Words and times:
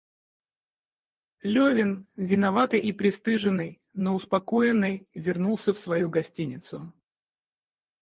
Левин, 1.43 2.07
виноватый 2.15 2.79
и 2.79 2.91
пристыженный, 2.91 3.79
но 3.93 4.15
успокоенный, 4.15 5.07
вернулся 5.13 5.75
в 5.75 5.77
свою 5.77 6.09
гостиницу. 6.09 6.91